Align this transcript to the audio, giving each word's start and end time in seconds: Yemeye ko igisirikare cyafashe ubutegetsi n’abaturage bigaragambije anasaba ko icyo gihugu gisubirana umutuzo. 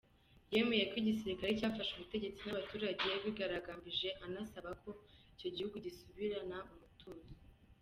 Yemeye 0.53 0.83
ko 0.89 0.95
igisirikare 1.01 1.51
cyafashe 1.59 1.91
ubutegetsi 1.93 2.41
n’abaturage 2.43 3.07
bigaragambije 3.23 4.09
anasaba 4.25 4.69
ko 4.81 4.89
icyo 5.33 5.49
gihugu 5.55 5.75
gisubirana 5.85 6.57
umutuzo. 6.73 7.29